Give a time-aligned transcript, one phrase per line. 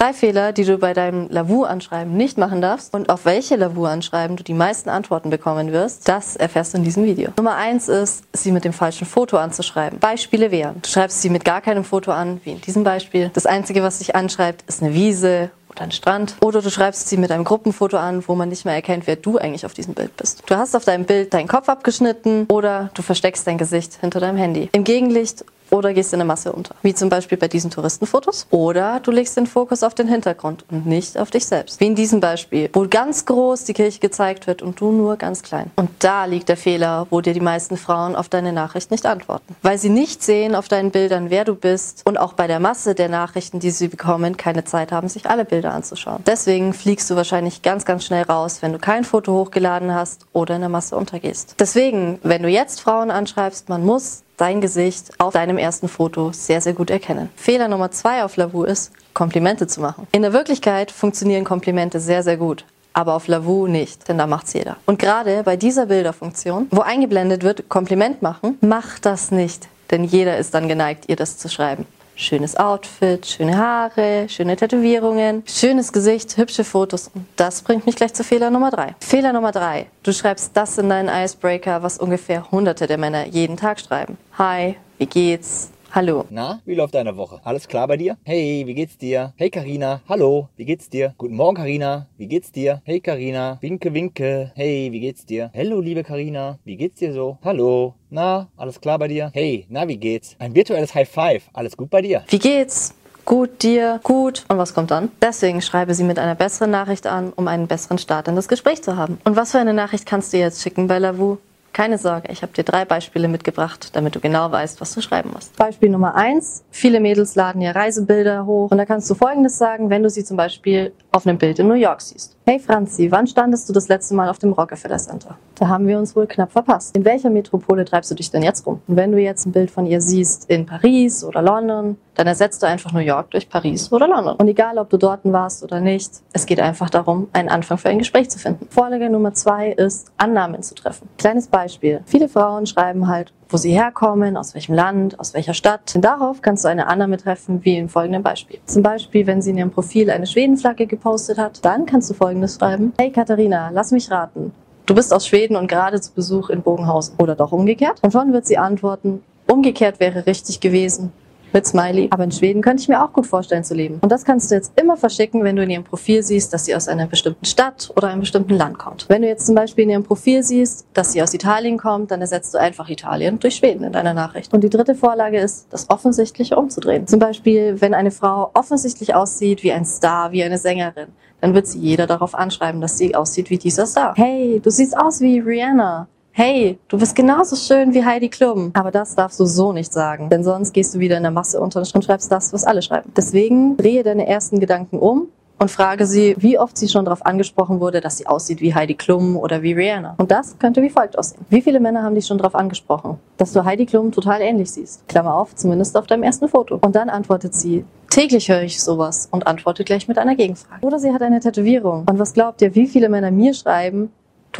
[0.00, 4.42] Drei Fehler, die du bei deinem Lavu-Anschreiben nicht machen darfst und auf welche Lavu-Anschreiben du
[4.42, 7.32] die meisten Antworten bekommen wirst, das erfährst du in diesem Video.
[7.36, 9.98] Nummer eins ist, sie mit dem falschen Foto anzuschreiben.
[9.98, 13.30] Beispiele wären, du schreibst sie mit gar keinem Foto an, wie in diesem Beispiel.
[13.34, 16.34] Das Einzige, was sich anschreibt, ist eine Wiese oder ein Strand.
[16.40, 19.36] Oder du schreibst sie mit einem Gruppenfoto an, wo man nicht mehr erkennt, wer du
[19.36, 20.42] eigentlich auf diesem Bild bist.
[20.46, 24.38] Du hast auf deinem Bild deinen Kopf abgeschnitten oder du versteckst dein Gesicht hinter deinem
[24.38, 24.70] Handy.
[24.72, 26.74] Im Gegenlicht oder gehst in der Masse unter.
[26.82, 28.46] Wie zum Beispiel bei diesen Touristenfotos.
[28.50, 31.80] Oder du legst den Fokus auf den Hintergrund und nicht auf dich selbst.
[31.80, 35.42] Wie in diesem Beispiel, wo ganz groß die Kirche gezeigt wird und du nur ganz
[35.42, 35.70] klein.
[35.76, 39.56] Und da liegt der Fehler, wo dir die meisten Frauen auf deine Nachricht nicht antworten.
[39.62, 42.94] Weil sie nicht sehen auf deinen Bildern, wer du bist und auch bei der Masse
[42.94, 46.22] der Nachrichten, die sie bekommen, keine Zeit haben, sich alle Bilder anzuschauen.
[46.26, 50.54] Deswegen fliegst du wahrscheinlich ganz, ganz schnell raus, wenn du kein Foto hochgeladen hast oder
[50.54, 51.54] in der Masse untergehst.
[51.58, 56.60] Deswegen, wenn du jetzt Frauen anschreibst, man muss dein Gesicht auf deinem ersten Foto sehr,
[56.60, 57.28] sehr gut erkennen.
[57.36, 60.06] Fehler Nummer zwei auf Lavu ist, Komplimente zu machen.
[60.12, 62.64] In der Wirklichkeit funktionieren Komplimente sehr, sehr gut.
[62.92, 64.76] Aber auf Lavu nicht, denn da macht's jeder.
[64.86, 69.68] Und gerade bei dieser Bilderfunktion, wo eingeblendet wird, Kompliment machen, macht das nicht.
[69.90, 71.86] Denn jeder ist dann geneigt, ihr das zu schreiben
[72.20, 77.10] schönes Outfit, schöne Haare, schöne Tätowierungen, schönes Gesicht, hübsche Fotos.
[77.14, 78.94] Und das bringt mich gleich zu Fehler Nummer drei.
[79.00, 79.86] Fehler Nummer drei.
[80.02, 84.18] Du schreibst das in deinen Icebreaker, was ungefähr hunderte der Männer jeden Tag schreiben.
[84.38, 85.70] Hi, wie geht's?
[85.92, 86.24] Hallo.
[86.30, 87.40] Na, wie läuft deine Woche?
[87.42, 88.16] Alles klar bei dir?
[88.22, 89.32] Hey, wie geht's dir?
[89.34, 91.14] Hey Karina, hallo, wie geht's dir?
[91.18, 92.80] Guten Morgen Karina, wie geht's dir?
[92.84, 94.52] Hey Karina, winke winke.
[94.54, 95.50] Hey, wie geht's dir?
[95.52, 97.38] Hallo liebe Karina, wie geht's dir so?
[97.44, 97.94] Hallo.
[98.08, 99.30] Na, alles klar bei dir?
[99.34, 100.36] Hey, na, wie geht's?
[100.38, 101.42] Ein virtuelles High Five.
[101.52, 102.22] Alles gut bei dir?
[102.28, 102.94] Wie geht's?
[103.24, 104.44] Gut, dir, gut.
[104.48, 105.10] Und was kommt dann?
[105.20, 108.82] Deswegen schreibe sie mit einer besseren Nachricht an, um einen besseren Start in das Gespräch
[108.82, 109.18] zu haben.
[109.24, 111.38] Und was für eine Nachricht kannst du jetzt schicken bei Lavu?
[111.72, 115.30] Keine Sorge, ich habe dir drei Beispiele mitgebracht, damit du genau weißt, was du schreiben
[115.32, 115.56] musst.
[115.56, 116.64] Beispiel Nummer eins.
[116.70, 120.24] Viele Mädels laden ihr Reisebilder hoch und da kannst du folgendes sagen, wenn du sie
[120.24, 122.36] zum Beispiel auf einem Bild in New York siehst.
[122.50, 125.36] Hey Franzi, wann standest du das letzte Mal auf dem Rockefeller Center?
[125.54, 126.96] Da haben wir uns wohl knapp verpasst.
[126.96, 128.82] In welcher Metropole treibst du dich denn jetzt rum?
[128.88, 132.60] Und wenn du jetzt ein Bild von ihr siehst in Paris oder London, dann ersetzt
[132.60, 134.34] du einfach New York durch Paris oder London.
[134.34, 137.88] Und egal, ob du dort warst oder nicht, es geht einfach darum, einen Anfang für
[137.88, 138.66] ein Gespräch zu finden.
[138.68, 141.08] Vorlage Nummer zwei ist, Annahmen zu treffen.
[141.18, 142.00] Kleines Beispiel.
[142.04, 145.92] Viele Frauen schreiben halt, wo sie herkommen, aus welchem Land, aus welcher Stadt.
[145.94, 148.60] Und darauf kannst du eine Annahme treffen, wie im folgenden Beispiel.
[148.66, 152.56] Zum Beispiel, wenn sie in ihrem Profil eine Schwedenflagge gepostet hat, dann kannst du folgendes
[152.56, 152.92] schreiben.
[152.98, 154.52] Hey Katharina, lass mich raten.
[154.86, 157.14] Du bist aus Schweden und gerade zu Besuch in Bogenhausen.
[157.18, 157.98] Oder doch umgekehrt?
[158.02, 161.12] Und schon wird sie antworten, umgekehrt wäre richtig gewesen
[161.52, 162.08] mit Smiley.
[162.10, 163.98] Aber in Schweden könnte ich mir auch gut vorstellen zu leben.
[164.00, 166.74] Und das kannst du jetzt immer verschicken, wenn du in ihrem Profil siehst, dass sie
[166.74, 169.06] aus einer bestimmten Stadt oder einem bestimmten Land kommt.
[169.08, 172.20] Wenn du jetzt zum Beispiel in ihrem Profil siehst, dass sie aus Italien kommt, dann
[172.20, 174.52] ersetzt du einfach Italien durch Schweden in deiner Nachricht.
[174.52, 177.06] Und die dritte Vorlage ist, das Offensichtliche umzudrehen.
[177.06, 181.08] Zum Beispiel, wenn eine Frau offensichtlich aussieht wie ein Star, wie eine Sängerin,
[181.40, 184.14] dann wird sie jeder darauf anschreiben, dass sie aussieht wie dieser Star.
[184.16, 188.70] Hey, du siehst aus wie Rihanna hey, du bist genauso schön wie Heidi Klum.
[188.74, 191.60] Aber das darfst du so nicht sagen, denn sonst gehst du wieder in der Masse
[191.60, 193.12] unter und schreibst das, was alle schreiben.
[193.16, 197.80] Deswegen drehe deine ersten Gedanken um und frage sie, wie oft sie schon darauf angesprochen
[197.80, 200.14] wurde, dass sie aussieht wie Heidi Klum oder wie Rihanna.
[200.16, 201.44] Und das könnte wie folgt aussehen.
[201.50, 205.06] Wie viele Männer haben dich schon darauf angesprochen, dass du Heidi Klum total ähnlich siehst?
[205.08, 206.78] Klammer auf, zumindest auf deinem ersten Foto.
[206.80, 210.86] Und dann antwortet sie, täglich höre ich sowas und antwortet gleich mit einer Gegenfrage.
[210.86, 212.06] Oder sie hat eine Tätowierung.
[212.08, 214.10] Und was glaubt ihr, wie viele Männer mir schreiben,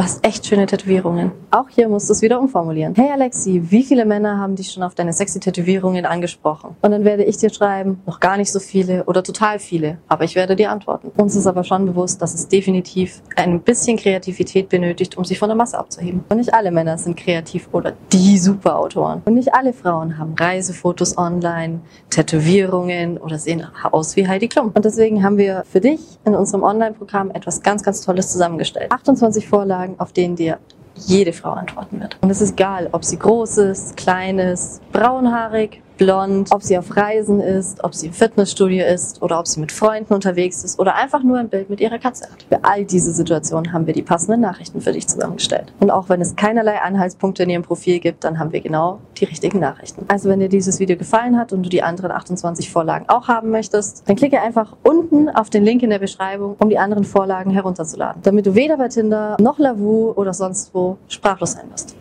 [0.00, 1.30] Du hast echt schöne Tätowierungen.
[1.50, 2.94] Auch hier musst du es wieder umformulieren.
[2.94, 6.74] Hey Alexi, wie viele Männer haben dich schon auf deine sexy Tätowierungen angesprochen?
[6.80, 10.24] Und dann werde ich dir schreiben, noch gar nicht so viele oder total viele, aber
[10.24, 11.10] ich werde dir antworten.
[11.20, 15.50] Uns ist aber schon bewusst, dass es definitiv ein bisschen Kreativität benötigt, um sich von
[15.50, 16.24] der Masse abzuheben.
[16.30, 19.20] Und nicht alle Männer sind kreativ oder die Superautoren.
[19.26, 24.72] Und nicht alle Frauen haben Reisefotos online, Tätowierungen oder sehen aus wie Heidi Klum.
[24.72, 28.90] Und deswegen haben wir für dich in unserem Online-Programm etwas ganz, ganz Tolles zusammengestellt.
[28.90, 30.58] 28 Vorlagen Fragen, auf denen dir
[30.94, 32.18] jede Frau antworten wird.
[32.20, 36.96] Und es ist egal, ob sie groß ist, klein ist, braunhaarig, blond, ob sie auf
[36.96, 40.94] Reisen ist, ob sie im Fitnessstudio ist oder ob sie mit Freunden unterwegs ist oder
[40.94, 42.42] einfach nur ein Bild mit ihrer Katze hat.
[42.48, 45.74] Für all diese Situationen haben wir die passenden Nachrichten für dich zusammengestellt.
[45.78, 49.26] Und auch wenn es keinerlei Anhaltspunkte in ihrem Profil gibt, dann haben wir genau die
[49.26, 50.06] richtigen Nachrichten.
[50.08, 53.50] Also wenn dir dieses Video gefallen hat und du die anderen 28 Vorlagen auch haben
[53.50, 57.50] möchtest, dann klicke einfach unten auf den Link in der Beschreibung, um die anderen Vorlagen
[57.50, 61.94] herunterzuladen, damit du weder bei Tinder noch Lavu oder sonst wo sprachlos sein wirst.